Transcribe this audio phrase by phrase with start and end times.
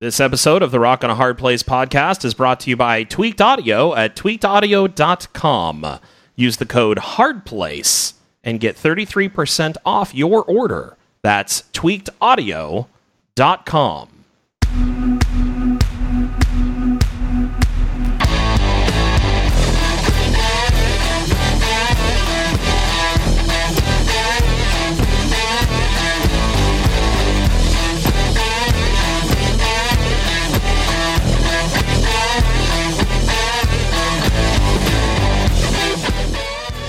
[0.00, 3.02] This episode of the Rock on a Hard Place podcast is brought to you by
[3.02, 5.98] Tweaked Audio at tweakedaudio.com.
[6.36, 8.12] Use the code HARDPLACE
[8.44, 10.96] and get 33% off your order.
[11.22, 14.08] That's tweakedaudio.com.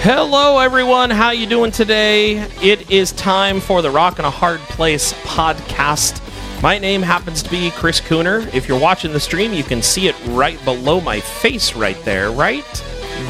[0.02, 1.10] Hello, everyone.
[1.10, 2.38] How you doing today?
[2.62, 6.22] It is time for the Rock and a Hard Place podcast.
[6.64, 8.52] My name happens to be Chris Cooner.
[8.54, 12.32] If you're watching the stream, you can see it right below my face, right there,
[12.32, 12.64] right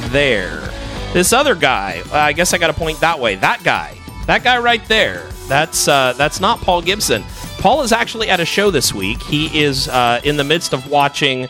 [0.09, 0.59] there.
[1.11, 3.33] This other guy, uh, I guess I got to point that way.
[3.33, 5.27] That guy, that guy right there.
[5.47, 7.23] That's uh, that's not Paul Gibson.
[7.57, 9.19] Paul is actually at a show this week.
[9.23, 11.49] He is uh, in the midst of watching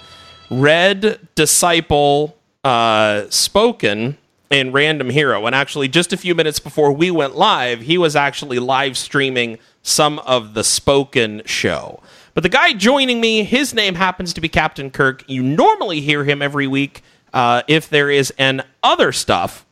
[0.49, 4.17] Red Disciple uh, Spoken
[4.49, 5.45] in Random Hero.
[5.45, 9.59] And actually, just a few minutes before we went live, he was actually live streaming
[9.81, 12.01] some of the spoken show.
[12.33, 15.23] But the guy joining me, his name happens to be Captain Kirk.
[15.27, 17.01] You normally hear him every week
[17.33, 19.65] uh, if there is an other stuff.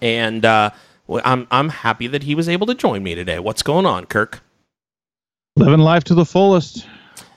[0.00, 0.70] And uh,
[1.08, 3.38] I'm, I'm happy that he was able to join me today.
[3.38, 4.42] What's going on, Kirk?
[5.56, 6.86] Living life to the fullest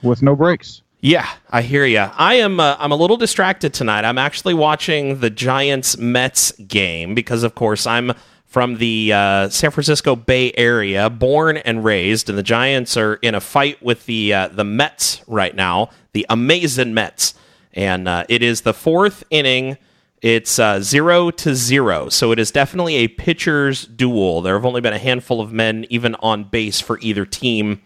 [0.02, 0.82] with no breaks.
[1.04, 1.98] Yeah, I hear you.
[1.98, 2.60] I am.
[2.60, 4.04] Uh, I'm a little distracted tonight.
[4.04, 8.12] I'm actually watching the Giants Mets game because, of course, I'm
[8.46, 13.34] from the uh, San Francisco Bay Area, born and raised, and the Giants are in
[13.34, 17.34] a fight with the uh, the Mets right now, the amazing Mets,
[17.72, 19.78] and uh, it is the fourth inning.
[20.20, 24.40] It's uh, zero to zero, so it is definitely a pitcher's duel.
[24.40, 27.82] There have only been a handful of men even on base for either team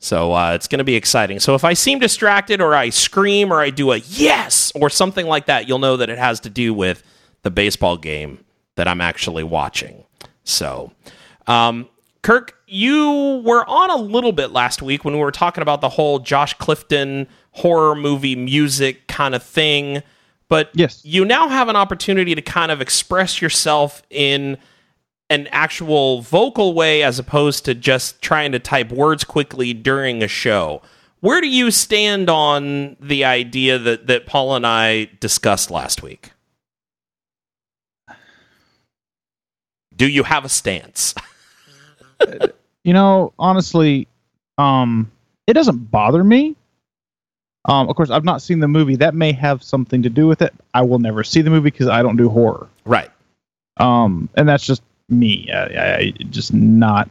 [0.00, 1.38] so uh, it's going to be exciting.
[1.40, 5.26] So if I seem distracted or I scream or I do a yes or something
[5.26, 7.02] like that, you'll know that it has to do with
[7.42, 8.42] the baseball game
[8.76, 10.04] that I'm actually watching.
[10.42, 10.90] So,
[11.46, 11.86] um,
[12.22, 15.88] Kirk, you were on a little bit last week when we were talking about the
[15.90, 20.02] whole Josh Clifton horror movie music kind of thing.
[20.48, 21.04] But yes.
[21.04, 24.56] you now have an opportunity to kind of express yourself in
[25.30, 30.28] an actual vocal way as opposed to just trying to type words quickly during a
[30.28, 30.82] show.
[31.20, 36.32] Where do you stand on the idea that, that Paul and I discussed last week?
[39.94, 41.14] Do you have a stance?
[42.84, 44.08] you know, honestly,
[44.58, 45.12] um,
[45.46, 46.56] it doesn't bother me.
[47.66, 48.96] Um, of course, I've not seen the movie.
[48.96, 50.54] That may have something to do with it.
[50.72, 52.66] I will never see the movie because I don't do horror.
[52.86, 53.10] Right.
[53.76, 55.50] Um, and that's just me.
[55.52, 57.08] I, I just not.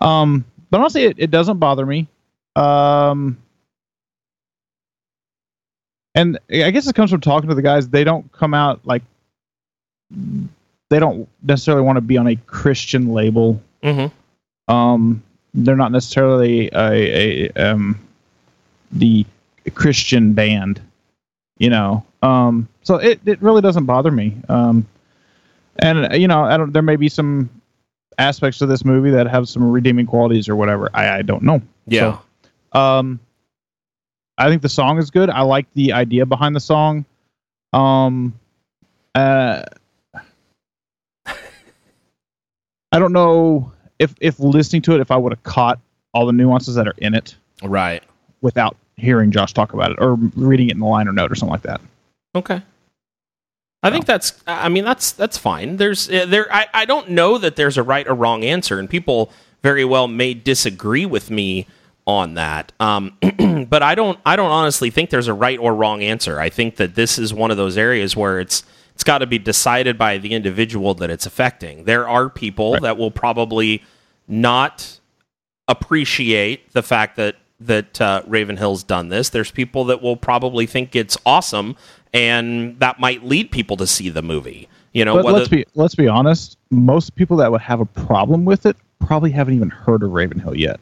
[0.00, 2.08] Um, but honestly, it, it doesn't bother me.
[2.56, 3.38] Um,
[6.14, 7.88] and I guess it comes from talking to the guys.
[7.88, 9.02] They don't come out like
[10.90, 13.62] they don't necessarily want to be on a Christian label.
[13.82, 14.72] Mm-hmm.
[14.72, 15.22] Um,
[15.54, 17.98] they're not necessarily a, a um
[18.90, 19.24] the
[19.74, 20.80] Christian band,
[21.58, 22.04] you know.
[22.22, 24.36] Um, so it it really doesn't bother me.
[24.48, 24.86] Um,
[25.78, 26.72] and you know, I don't.
[26.72, 27.50] There may be some
[28.18, 30.90] aspects of this movie that have some redeeming qualities or whatever.
[30.94, 31.62] I, I don't know.
[31.86, 32.18] Yeah.
[32.72, 33.20] So, um,
[34.38, 35.30] I think the song is good.
[35.30, 37.04] I like the idea behind the song.
[37.72, 38.38] Um,
[39.14, 39.62] uh,
[41.26, 45.78] I don't know if if listening to it, if I would have caught
[46.12, 48.02] all the nuances that are in it, right,
[48.42, 51.52] without hearing Josh talk about it or reading it in the liner note or something
[51.52, 51.80] like that.
[52.34, 52.62] Okay.
[53.82, 54.40] I think that's.
[54.46, 55.76] I mean, that's that's fine.
[55.76, 56.52] There's uh, there.
[56.52, 59.32] I, I don't know that there's a right or wrong answer, and people
[59.62, 61.66] very well may disagree with me
[62.06, 62.72] on that.
[62.78, 63.16] Um,
[63.68, 64.20] but I don't.
[64.24, 66.38] I don't honestly think there's a right or wrong answer.
[66.38, 68.62] I think that this is one of those areas where it's
[68.94, 71.84] it's got to be decided by the individual that it's affecting.
[71.84, 72.82] There are people right.
[72.82, 73.82] that will probably
[74.28, 75.00] not
[75.66, 77.36] appreciate the fact that
[77.66, 79.30] that uh, Ravenhill's done this.
[79.30, 81.76] There's people that will probably think it's awesome
[82.12, 84.68] and that might lead people to see the movie.
[84.92, 86.58] You know, but let's be let's be honest.
[86.70, 90.54] Most people that would have a problem with it probably haven't even heard of Ravenhill
[90.54, 90.80] yet.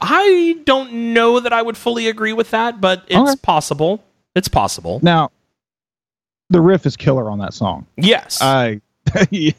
[0.00, 3.40] I don't know that I would fully agree with that, but it's okay.
[3.42, 4.02] possible.
[4.34, 5.00] It's possible.
[5.02, 5.30] Now,
[6.48, 7.86] the riff is killer on that song.
[7.96, 8.80] Yes, I.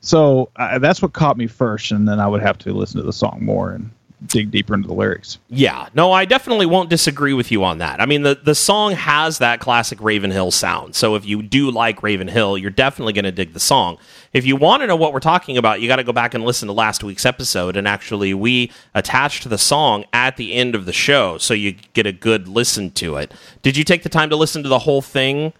[0.00, 3.06] so uh, that's what caught me first, and then I would have to listen to
[3.06, 3.90] the song more and
[4.26, 5.38] dig deeper into the lyrics.
[5.48, 8.00] Yeah, no, I definitely won't disagree with you on that.
[8.00, 10.94] I mean, the the song has that classic Ravenhill sound.
[10.94, 13.98] So if you do like Ravenhill, you're definitely going to dig the song.
[14.32, 16.44] If you want to know what we're talking about, you got to go back and
[16.44, 17.76] listen to last week's episode.
[17.76, 22.06] And actually, we attached the song at the end of the show, so you get
[22.06, 23.32] a good listen to it.
[23.62, 25.52] Did you take the time to listen to the whole thing?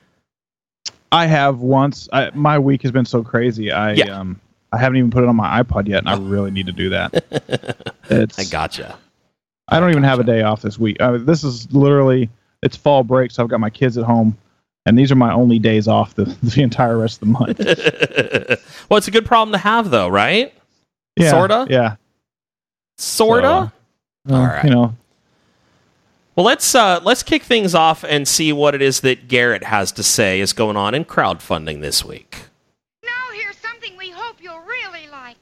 [1.11, 2.09] I have once.
[2.13, 3.71] I, my week has been so crazy.
[3.71, 4.19] I Yeah.
[4.19, 4.41] um
[4.73, 6.89] I haven't even put it on my iPod yet, and I really need to do
[6.91, 7.89] that.
[8.11, 8.99] It's, I gotcha.
[9.69, 10.99] I don't even have a day off this week.
[11.01, 12.29] Uh, this is literally
[12.63, 14.37] it's fall break, so I've got my kids at home,
[14.85, 17.59] and these are my only days off the, the entire rest of the month.
[18.91, 20.53] well, it's a good problem to have, though, right?
[21.17, 21.67] Yeah, Sorta?
[21.71, 21.97] Yeah.
[22.99, 23.73] Sorta.
[24.29, 24.65] Uh, All right.
[24.65, 24.95] You know,
[26.37, 29.91] Well, let's uh, let's kick things off and see what it is that Garrett has
[29.93, 32.45] to say is going on in crowdfunding this week.
[33.05, 35.37] Now here's something we hope you'll really like.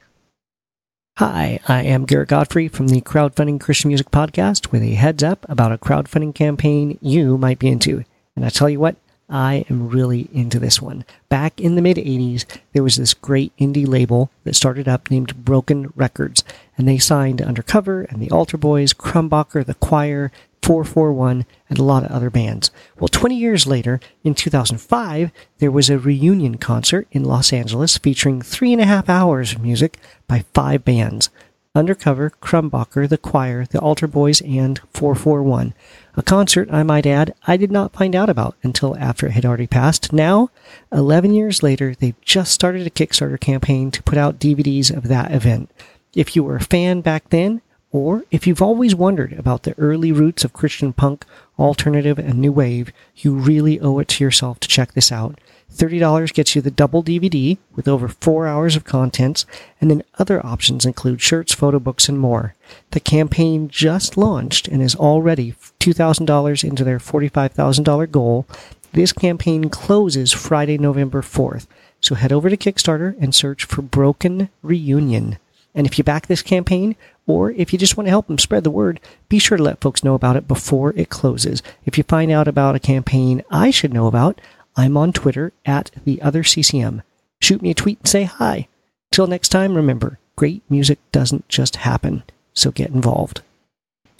[1.21, 5.45] Hi, I am Garrett Godfrey from the Crowdfunding Christian Music Podcast with a heads up
[5.47, 8.03] about a crowdfunding campaign you might be into.
[8.35, 8.95] And I tell you what,
[9.29, 11.05] I am really into this one.
[11.29, 15.45] Back in the mid 80s, there was this great indie label that started up named
[15.45, 16.43] Broken Records,
[16.75, 20.31] and they signed Undercover and the Altar Boys, Crumbacher, The Choir,
[20.63, 22.71] 441, and a lot of other bands.
[22.99, 28.41] Well, 20 years later, in 2005, there was a reunion concert in Los Angeles featuring
[28.41, 29.97] three and a half hours of music
[30.27, 31.29] by five bands.
[31.73, 35.73] Undercover, Crumbacher, The Choir, The Altar Boys, and 441.
[36.17, 39.45] A concert, I might add, I did not find out about until after it had
[39.45, 40.11] already passed.
[40.11, 40.49] Now,
[40.91, 45.31] 11 years later, they've just started a Kickstarter campaign to put out DVDs of that
[45.31, 45.71] event.
[46.13, 47.61] If you were a fan back then,
[47.91, 51.25] or if you've always wondered about the early roots of Christian punk,
[51.59, 55.39] alternative, and new wave, you really owe it to yourself to check this out.
[55.73, 59.45] $30 gets you the double DVD with over four hours of contents,
[59.79, 62.55] and then other options include shirts, photo books, and more.
[62.91, 68.45] The campaign just launched and is already $2,000 into their $45,000 goal.
[68.93, 71.67] This campaign closes Friday, November 4th.
[72.01, 75.37] So head over to Kickstarter and search for Broken Reunion.
[75.73, 76.95] And if you back this campaign,
[77.27, 79.81] or if you just want to help them spread the word, be sure to let
[79.81, 81.63] folks know about it before it closes.
[81.85, 84.41] If you find out about a campaign I should know about,
[84.75, 87.01] I'm on Twitter at the other CCM.
[87.39, 88.67] Shoot me a tweet and say hi.
[89.11, 93.41] Till next time, remember, great music doesn't just happen, so get involved.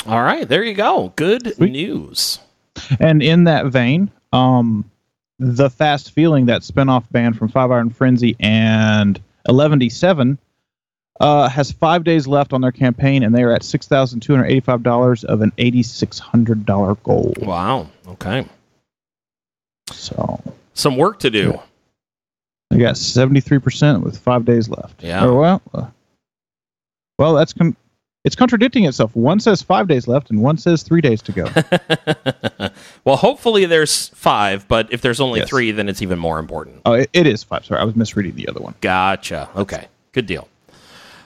[0.05, 1.13] All right, there you go.
[1.15, 1.71] Good Sweet.
[1.71, 2.39] news.
[2.99, 4.89] and in that vein, um,
[5.39, 10.37] the Fast Feeling, that spinoff band from Five Iron Frenzy and Eleven D Seven,
[11.21, 14.33] uh, has five days left on their campaign, and they are at six thousand two
[14.33, 17.33] hundred eighty-five dollars of an eighty-six hundred dollar goal.
[17.39, 17.89] Wow.
[18.07, 18.45] Okay.
[19.91, 20.39] So
[20.73, 21.59] Some work to do.
[22.69, 25.03] they got seventy-three percent with five days left.
[25.03, 25.25] Yeah.
[25.25, 25.85] Or, well, uh,
[27.19, 27.75] well, that's con-
[28.23, 29.15] it's contradicting itself.
[29.15, 32.69] One says five days left, and one says three days to go.
[33.03, 35.49] well, hopefully there's five, but if there's only Yes.
[35.49, 36.81] three, then it's even more important.
[36.85, 37.65] oh, it, it is five.
[37.65, 38.75] Sorry, I was misreading the other one.
[38.81, 39.49] Gotcha.
[39.55, 39.87] Okay.
[40.13, 40.47] Good deal.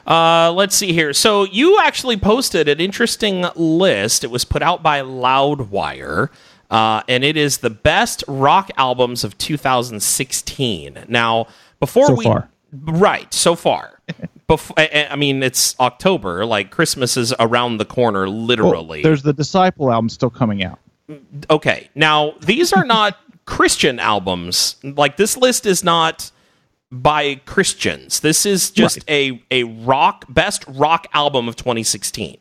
[0.05, 1.13] Uh, let's see here.
[1.13, 4.23] So you actually posted an interesting list.
[4.23, 6.29] It was put out by Loudwire,
[6.69, 11.05] uh, and it is the best rock albums of 2016.
[11.07, 11.47] Now,
[11.79, 12.49] before So we far.
[12.71, 13.99] right so far,
[14.47, 19.01] before I mean it's October, like Christmas is around the corner, Well, literally.
[19.01, 20.79] there's the Disciple album still coming out.
[21.51, 23.15] okay now these are not
[23.45, 26.31] christian albums like this list is not
[27.01, 28.19] by christians.
[28.19, 32.37] This is just a a rock best rock album of 2016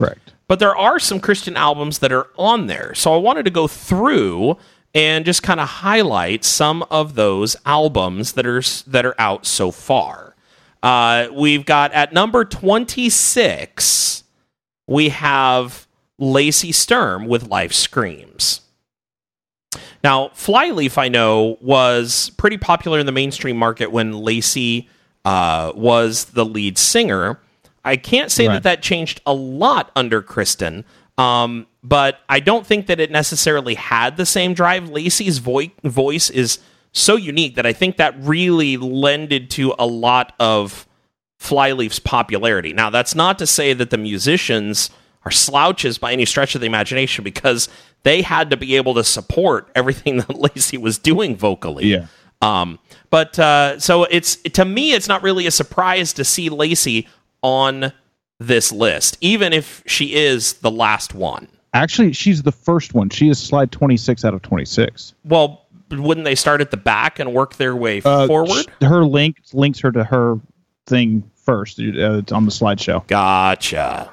[0.00, 0.32] Correct.
[0.48, 2.94] but there are some christian albums that are on there.
[2.94, 4.56] So i wanted to go through
[4.94, 9.70] and just kind of highlight some of those albums that are that are out so
[9.70, 10.34] far.
[10.82, 14.24] Uh, we've got at number 26
[14.86, 15.86] we have
[16.18, 18.62] Lacey Sturm with Life Screams.
[20.02, 24.88] Now, Flyleaf, I know, was pretty popular in the mainstream market when Lacey
[25.24, 27.38] uh, was the lead singer.
[27.84, 28.62] I can't say that Right.
[28.64, 30.84] that changed a lot under Kristen,
[31.18, 34.88] um, but I don't think that it necessarily had the same drive.
[34.90, 36.58] Lacey's voi- voice is
[36.92, 40.86] so unique that I think that really lended to a lot of
[41.38, 42.72] Flyleaf's popularity.
[42.72, 44.90] Now, that's not to say that the musicians
[45.24, 47.68] are slouches by any stretch of the imagination because
[48.04, 51.86] they had to be able to support everything that Lacey was doing vocally.
[51.86, 52.06] Yeah.
[52.42, 52.78] Um,
[53.10, 57.06] but uh, so it's to me, it's not really a surprise to see Lacey
[57.42, 57.92] on
[58.38, 61.48] this list, even if she is the last one.
[61.74, 63.10] Actually, she's the first one.
[63.10, 65.12] She is slide 26 out of 26.
[65.24, 68.66] Well, wouldn't they start at the back and work their way Uh, forward?
[68.80, 70.40] Her link links her to her
[70.86, 71.78] thing first.
[71.78, 73.06] Uh, on the slideshow.
[73.06, 74.10] Gotcha.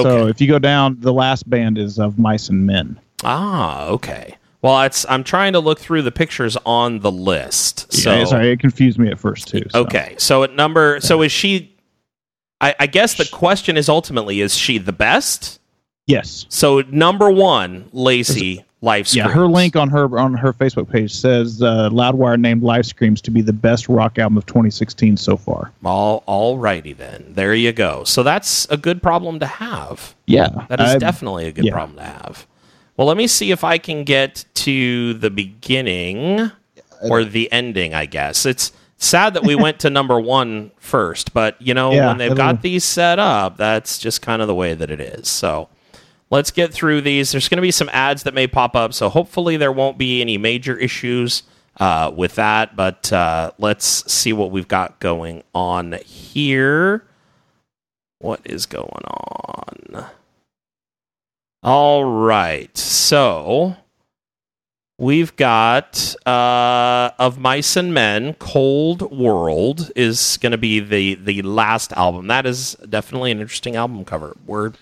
[0.00, 2.98] So if you go down, the last band is of Mice and Men.
[3.24, 4.36] Ah, okay.
[4.62, 7.92] Well, it's I'm trying to look through the pictures on the list.
[7.92, 9.64] So yeah, sorry, it confused me at first too.
[9.70, 9.80] so.
[9.80, 11.76] okay, so at number, so is she?
[12.60, 15.58] I, I guess the question is ultimately, is she the best?
[16.06, 16.46] Yes.
[16.48, 21.62] So number one, Lacey, life Yeah, her link on her on her Facebook page says
[21.62, 25.72] uh, Loudwire named Life Screams to be the best rock album of 2016 so far.
[25.84, 27.24] All all righty then.
[27.30, 28.04] There you go.
[28.04, 30.14] So that's a good problem to have.
[30.26, 31.72] Yeah, That is I- definitely a good yeah.
[31.72, 32.46] problem to have.
[32.96, 36.50] Well, let me see if I can get to the beginning
[37.02, 38.44] or the ending, I guess.
[38.44, 42.36] It's sad that we went to number one first, but you know, Yeah, when they've
[42.36, 45.26] got these set up, that's just kind of the way that it is.
[45.28, 45.68] So
[46.32, 47.30] let's get through these.
[47.30, 50.20] There's going to be some ads that may pop up, so hopefully there won't be
[50.22, 51.42] any major issues
[51.78, 57.04] uh, with that, but uh, let's see what we've got going on here.
[58.18, 60.06] What is going on?
[61.62, 62.76] All right.
[62.78, 63.76] So
[64.98, 68.34] we've got uh, of Mice and Men.
[68.34, 72.28] Cold World is going to be the the last album.
[72.28, 74.36] That is definitely an interesting album cover.
[74.46, 74.72] We're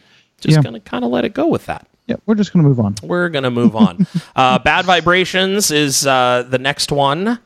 [0.41, 0.63] just Yeah.
[0.63, 1.87] going to kind of let it go with that.
[2.07, 2.97] Yeah, we're just gonna move on.
[3.05, 4.07] We're going to move on.
[4.37, 7.39] uh, Bad Vibrations is uh, the next one.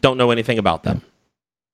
[0.00, 1.02] Don't know anything about them.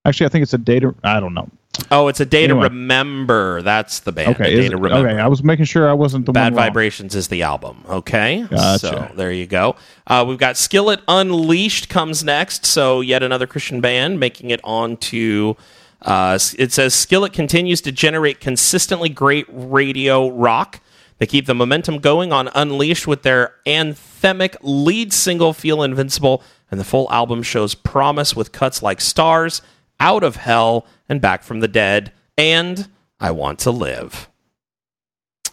[0.04, 0.94] Actually, I think it's a data.
[1.02, 1.48] I don't know.
[1.90, 2.62] Oh, it's a Day Anyway.
[2.62, 3.62] to Remember.
[3.62, 4.34] That's the band.
[4.34, 5.08] Okay, Day to it- Remember.
[5.08, 5.18] okay.
[5.20, 6.54] I was making sure I wasn't the Bad.
[6.54, 7.84] Vibrations is the album.
[7.88, 8.44] Okay.
[8.50, 8.78] Gotcha.
[8.78, 9.76] So there you go.
[10.06, 12.66] Uh, we've got Skillet Unleashed comes next.
[12.66, 15.54] So yet another Christian band making it onto.
[16.00, 20.80] Uh, it says Skillet continues to generate consistently great radio rock.
[21.18, 26.78] They keep the momentum going on Unleashed with their anthemic lead single Feel Invincible, and
[26.78, 29.60] the full album shows promise with cuts like Stars,
[29.98, 32.88] Out of Hell, and Back from the Dead, and
[33.18, 34.28] I Want to Live.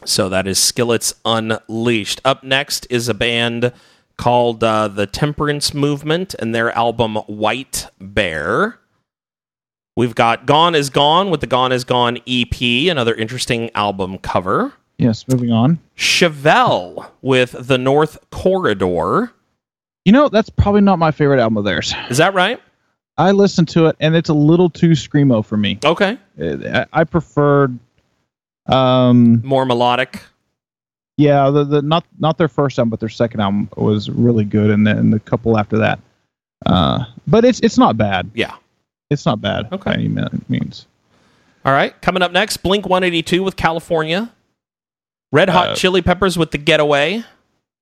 [0.06, 2.22] So that is Skillets Unleashed.
[2.24, 3.74] Up next is a band
[4.18, 8.80] called uh, the Temperance Movement and their album White Bear.
[9.96, 14.74] We've got Gone is Gone with the Gone is Gone EP, another interesting album cover.
[14.98, 15.26] Yes.
[15.28, 15.80] Moving on.
[15.98, 19.32] Chevelle with The North Corridor.
[20.04, 21.94] You know, that's probably not my favorite album of theirs.
[22.10, 22.62] Is that right?
[23.18, 25.80] I listened to it, and it's a little too screamo for me.
[25.84, 26.18] Okay.
[26.40, 27.80] Uh, I, I preferred,
[28.68, 30.22] um, More melodic.
[31.18, 34.70] yeah, the, the not not their first album, but their second album was really good,
[34.70, 36.00] and then the couple after that.
[36.66, 38.30] Uh, but it's it's not bad.
[38.34, 38.54] Yeah.
[39.10, 39.92] It's not bad Okay.
[39.92, 40.08] by any
[40.50, 40.88] means.
[41.64, 42.00] All right.
[42.02, 44.32] Coming up next, Blink 182 with California.
[45.32, 47.24] Red Hot Uh, Chili Peppers with The Getaway.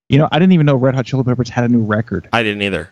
[0.10, 2.28] You know, I didn't even know Red Hot Chili Peppers had a new record.
[2.34, 2.92] I didn't either.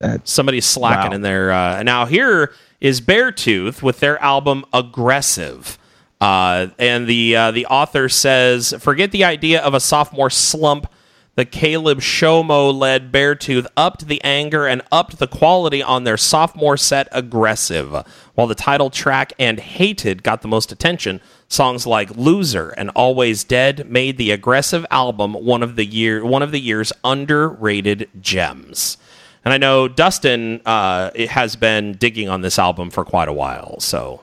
[0.00, 1.14] That's- Somebody's slacking Wow.
[1.16, 1.52] in there.
[1.52, 5.78] Uh, now here is Beartooth with their album Aggressive.
[6.20, 10.86] Uh, and the uh, the author says, forget the idea of a sophomore slump.
[11.34, 16.76] The Caleb Shomo led Beartooth upped the anger and upped the quality on their sophomore
[16.76, 18.04] set Aggressive.
[18.34, 23.44] While the title track and Hated got the most attention, songs like Loser and Always
[23.44, 28.98] Dead made the Aggressive album one of the year one of the year's underrated gems.
[29.42, 33.80] And I know Dustin uh, has been digging on this album for quite a while.
[33.80, 34.22] So,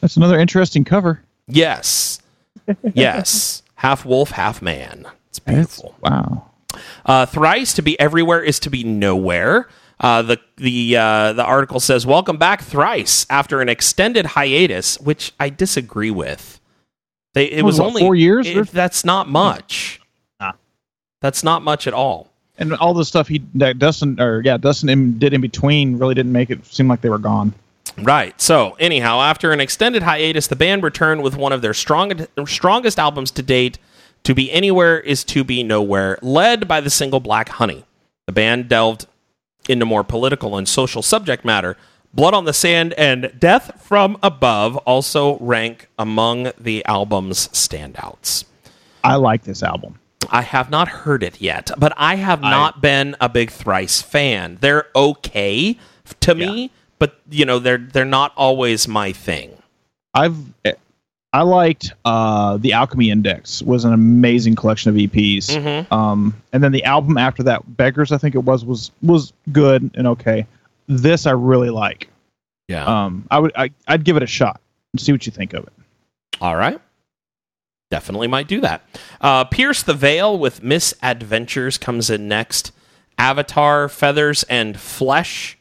[0.00, 1.22] That's another interesting cover.
[1.46, 2.20] yes,
[2.92, 5.06] yes, half wolf, half man.
[5.30, 5.94] It's beautiful.
[6.00, 6.50] Wow.
[7.04, 9.68] Uh, thrice to be everywhere is to be nowhere.
[9.98, 15.32] Uh, the the uh, the article says, "Welcome back, thrice after an extended hiatus," which
[15.38, 16.60] I disagree with.
[17.34, 18.46] They it What, was what, only four years?
[18.46, 20.00] it- that's not much.
[20.40, 20.52] Nah.
[21.20, 22.28] That's not much at all.
[22.58, 26.14] And all the stuff he that Dustin or yeah Dustin in, did in between really
[26.14, 27.52] didn't make it seem like they were gone.
[27.98, 28.38] Right.
[28.40, 32.98] So, anyhow, after an extended hiatus, the band returned with one of their strongest strongest
[32.98, 33.78] albums to date.
[34.24, 37.84] To be anywhere is to be nowhere, led by the single Black Honey.
[38.26, 39.06] The band delved
[39.68, 41.76] into more political and social subject matter.
[42.12, 48.44] Blood on the Sand and Death from Above also rank among the album's standouts.
[49.04, 49.98] I like this album.
[50.28, 54.58] I have not heard it yet, but I have not been a big Thrice fan.
[54.60, 55.78] They're okay
[56.20, 59.56] to me, but you know they're they're not always my thing.
[60.12, 60.74] I've eh,
[61.32, 65.46] I liked uh, the Alchemy Index was an amazing collection of EPs.
[65.50, 65.90] Mhm.
[65.92, 69.90] Um, and then the album after that, Beggars, I think it was, was was good
[69.94, 70.46] and okay.
[70.88, 72.08] This I really like.
[72.68, 72.84] Yeah.
[72.84, 74.60] Um, I would I, I'd give it a shot
[74.92, 75.72] and see what you think of it.
[76.40, 76.80] All right.
[77.92, 78.82] Definitely might do that.
[79.20, 82.72] Uh, Pierce the Veil with Misadventures comes in next.
[83.18, 85.58] Avatar, Feathers, and Flesh.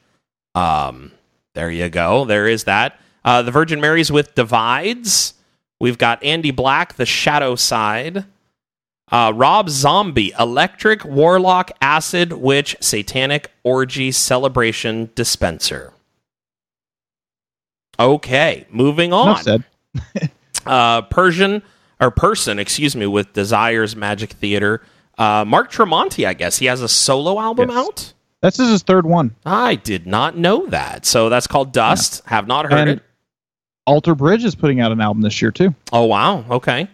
[0.56, 1.12] Um,
[1.56, 2.26] there you go.
[2.26, 3.00] There is that.
[3.26, 5.34] Uh, the Virgin Marys with Divides.
[5.80, 8.26] We've got Andy Black, The Shadow Side.
[9.12, 15.94] Uh, Rob Zombie, Electric Warlock Acid Witch Satanic Orgy Celebration Dispenser.
[18.00, 19.44] Okay, moving on.
[20.66, 21.64] Uh, Persian
[22.00, 24.82] or person, excuse me, with Desires Magic Theater.
[25.18, 27.78] Uh, Mark Tremonti, I guess he has a solo album Yes.
[27.78, 28.14] out.
[28.44, 29.34] This is his third one.
[29.46, 31.06] I did not know that.
[31.06, 32.22] So that's called Dust.
[32.26, 33.04] Have not heard And it.
[33.86, 35.74] Alter Bridge is putting out an album this year too.
[35.92, 36.46] Oh wow.
[36.50, 36.88] Okay.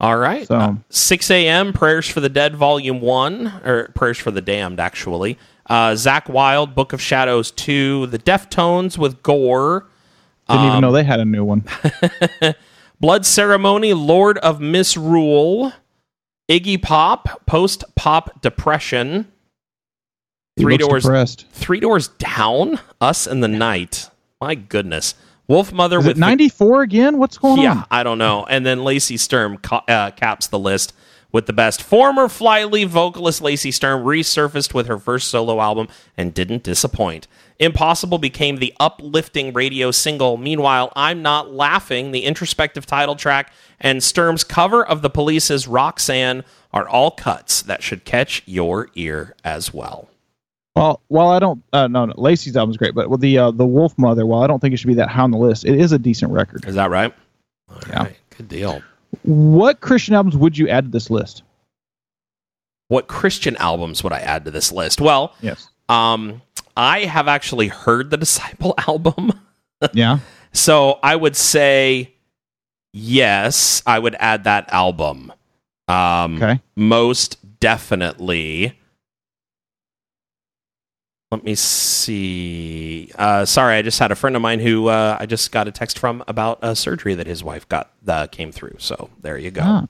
[0.00, 0.46] All right.
[0.46, 1.72] So- Uh, 6 a.m.
[1.72, 5.36] Prayers for the Dead, Volume One, or Prayers for the Damned, actually.
[5.68, 9.86] Uh, Zakk Wylde, Book of Shadows Two, The Deftones with Gore.
[10.48, 11.64] Didn't Um, even know they had a new one.
[13.00, 15.72] Blood Ceremony, Lord of Misrule,
[16.50, 19.30] Iggy Pop, Post Pop Depression,
[20.58, 21.46] Three Doors Depressed.
[21.52, 24.10] Three Doors Down, Us and the Night.
[24.40, 25.14] My goodness.
[25.50, 27.18] Wolfmother Is with it 94 again?
[27.18, 27.76] What's going Yeah, on?
[27.78, 28.46] Yeah, I don't know.
[28.48, 30.92] And then Lacey Sturm ca- uh, caps the list
[31.32, 31.82] with the best.
[31.82, 37.26] Former Flyleaf vocalist Lacey Sturm resurfaced with her first solo album and didn't disappoint.
[37.58, 40.36] Impossible became the uplifting radio single.
[40.36, 46.44] Meanwhile, I'm Not Laughing, the introspective title track, and Sturm's cover of the police's Roxanne
[46.72, 50.09] are all cuts that should catch your ear as well.
[50.76, 53.64] Well, while I don't, uh, no, no, Lacey's album's great, but with the uh, the
[53.64, 55.92] Wolfmother, while I don't think it should be that high on the list, it is
[55.92, 56.64] a decent record.
[56.66, 57.12] Is that right?
[57.68, 58.02] All Yeah.
[58.04, 58.82] right, Good deal.
[59.22, 61.42] What Christian albums would you add to this list?
[62.88, 65.00] What Christian albums would I add to this list?
[65.00, 65.68] Well, Yes.
[65.88, 66.40] Um,
[66.76, 69.32] I have actually heard the Disciple album,
[69.92, 70.20] Yeah.
[70.52, 72.14] so I would say
[72.92, 73.82] yes.
[73.86, 75.32] I would add that album.
[75.88, 76.60] Um, Okay.
[76.76, 78.78] most definitely.
[81.32, 83.12] Let me see.
[83.16, 85.70] Uh, sorry, I just had a friend of mine who uh, I just got a
[85.70, 88.74] text from about a surgery that his wife got that came through.
[88.78, 89.86] So there you go.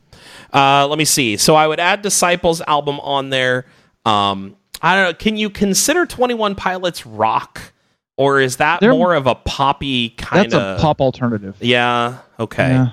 [0.52, 0.82] Ah.
[0.82, 1.38] Uh, let me see.
[1.38, 3.64] So I would add Disciples album on there.
[4.04, 5.14] Um, I don't know.
[5.14, 7.73] Can you consider Twenty One Pilots rock,
[8.18, 11.56] or is that They're- more of a poppy kind That's of a pop alternative.
[11.61, 12.18] Yeah.
[12.38, 12.68] Okay.
[12.68, 12.90] Yeah.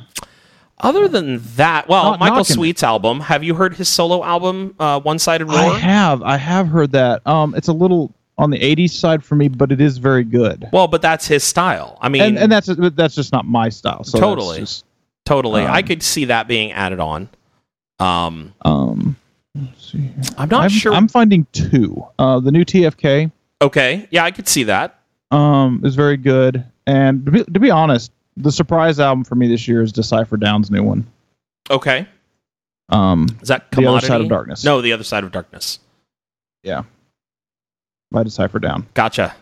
[0.79, 2.53] Other than that, well, Not Michael knocking.
[2.55, 3.19] Sweet's album.
[3.19, 5.57] Have you heard his solo album, uh, One Sided War?
[5.57, 7.25] I have, I have heard that.
[7.27, 10.67] Um, it's a little on the '80s side for me, but it is very good.
[10.71, 11.97] well, but that's his style.
[12.01, 14.03] I mean, and and that's that's just not my style.
[14.03, 14.59] So Totally.
[14.59, 14.85] just,
[15.25, 15.63] totally.
[15.63, 17.29] um, I could see that being added on.
[17.99, 19.15] Um, um.
[20.37, 20.93] I'm not I'm, sure.
[20.93, 22.05] I'm finding two.
[22.19, 24.07] Uh, the new TFK okay.
[24.11, 24.99] Yeah, I could see that.
[25.31, 29.47] um is very good, and to be, to be honest, the surprise album for me
[29.47, 31.07] this year is Decipher Down's new one.
[31.69, 32.07] Okay.
[32.89, 34.05] Um, Is that The Other?
[34.05, 34.63] Side of Darkness.
[34.63, 35.79] No, the other side of darkness.
[38.11, 38.85] By Decipher Down.
[38.93, 39.35] Gotcha.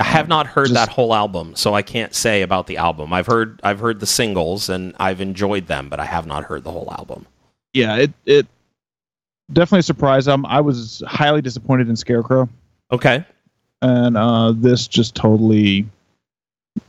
[0.00, 3.12] I have not heard Just- that whole album, so I can't say about the album.
[3.12, 6.64] I've heard I've heard the singles and I've enjoyed them, but I have not heard
[6.64, 7.26] the whole album.
[7.74, 8.46] Yeah, it it
[9.52, 10.46] definitely a surprise album.
[10.46, 12.48] I was highly disappointed in Scarecrow,
[12.90, 13.24] Okay.
[13.82, 15.86] and uh, this just totally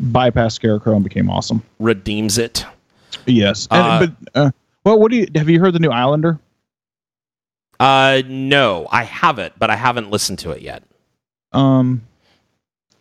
[0.01, 1.61] bypassed Scarecrow and became awesome.
[1.79, 2.65] Redeems it.
[3.25, 4.51] Yes, Uh, but uh,
[4.85, 6.39] well, what do you have you heard the new Islander?
[7.81, 10.83] Uh no, I haven't, but I haven't listened to it yet.
[11.51, 12.03] Um,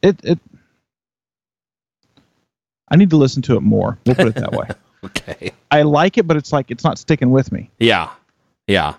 [0.00, 0.38] it it.
[2.88, 3.98] I need to listen to it more.
[4.06, 4.68] We'll put it that way.
[5.02, 5.52] Okay.
[5.70, 7.70] I like it, but it's like it's not sticking with me.
[7.78, 8.10] Yeah.
[8.66, 8.96] Yeah.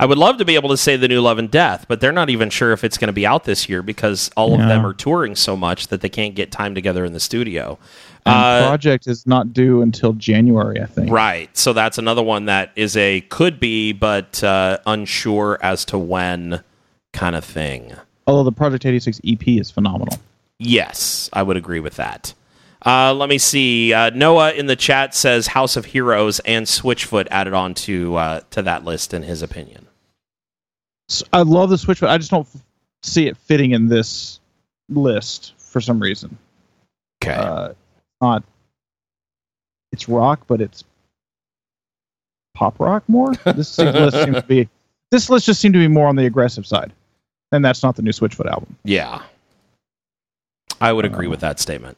[0.00, 2.10] I would love to be able to say the new Love and Death, but they're
[2.10, 4.84] not even sure if it's going to be out this year because all of them
[4.84, 7.78] are touring so much that they can't get time together in the studio.
[8.26, 11.10] Uh, project is not due until January, I think.
[11.10, 11.54] Right.
[11.56, 16.62] So that's another one that is a could be, but uh, unsure as to when
[17.12, 17.92] kind of thing.
[18.26, 20.18] Although the Project 86 EP is phenomenal.
[20.58, 22.32] Yes, I would agree with that.
[22.84, 23.92] Uh, let me see.
[23.92, 28.40] Uh, Noah in the chat says House of Heroes and Switchfoot added on to uh,
[28.50, 29.86] to that list in his opinion.
[31.32, 32.08] I love the Switchfoot.
[32.08, 32.62] I just don't f-
[33.02, 34.40] see it fitting in this
[34.88, 36.36] list for some reason.
[37.22, 37.74] Okay.
[38.20, 38.44] Uh, not.
[39.92, 40.84] It's rock, but it's
[42.54, 43.34] pop rock more.
[43.44, 44.68] This seems, list seems to be.
[45.10, 46.92] This list just seemed to be more on the aggressive side,
[47.52, 48.76] and that's not the new Switchfoot album.
[48.84, 49.22] yeah.
[50.80, 51.96] I would agree uh, with that statement.